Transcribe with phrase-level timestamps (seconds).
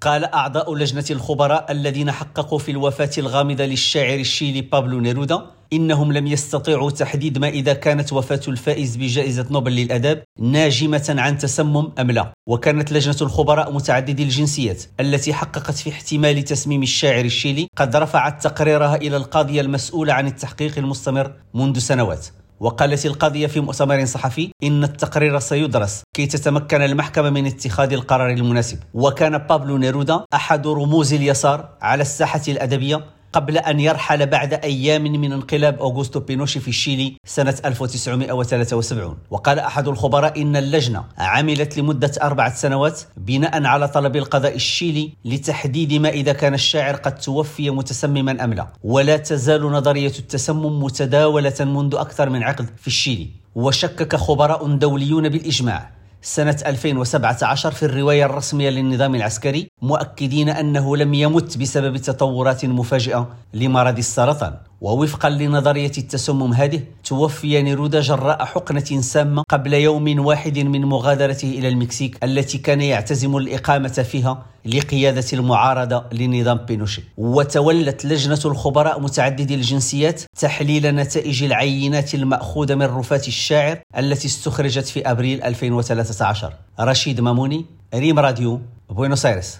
[0.00, 6.26] قال أعضاء لجنة الخبراء الذين حققوا في الوفاة الغامضة للشاعر الشيلي بابلو نيرودا إنهم لم
[6.26, 12.32] يستطيعوا تحديد ما إذا كانت وفاة الفائز بجائزة نوبل للأداب ناجمة عن تسمم أم لا.
[12.48, 18.96] وكانت لجنة الخبراء متعددي الجنسيات التي حققت في احتمال تسميم الشاعر الشيلي قد رفعت تقريرها
[18.96, 22.26] إلى القاضية المسؤولة عن التحقيق المستمر منذ سنوات.
[22.60, 28.78] وقالت القاضية في مؤتمر صحفي إن التقرير سيدرس كي تتمكن المحكمة من اتخاذ القرار المناسب
[28.94, 35.32] وكان بابلو نيرودا أحد رموز اليسار على الساحة الأدبية قبل أن يرحل بعد أيام من
[35.32, 42.54] انقلاب أوغوستو بينوشي في الشيلي سنة 1973 وقال أحد الخبراء إن اللجنة عملت لمدة أربعة
[42.54, 48.54] سنوات بناء على طلب القضاء الشيلي لتحديد ما إذا كان الشاعر قد توفي متسمما أم
[48.54, 48.66] لا.
[48.82, 53.28] ولا تزال نظرية التسمم متداولة منذ أكثر من عقد في الشيلي.
[53.54, 61.58] وشكك خبراء دوليون بالإجماع سنة 2017 في الرواية الرسمية للنظام العسكري مؤكدين أنه لم يمت
[61.58, 64.54] بسبب تطورات مفاجئة لمرض السرطان.
[64.80, 71.68] ووفقا لنظرية التسمم هذه توفي نيرودا جراء حقنة سامة قبل يوم واحد من مغادرته إلى
[71.68, 77.02] المكسيك التي كان يعتزم الإقامة فيها لقيادة المعارضة لنظام بينوشي.
[77.16, 85.10] وتولت لجنة الخبراء متعددي الجنسيات تحليل نتائج العينات المأخوذة من رفاة الشاعر التي استخرجت في
[85.10, 88.60] أبريل 2013 رشيد ماموني ريم راديو
[88.90, 89.56] بوينوس آيرس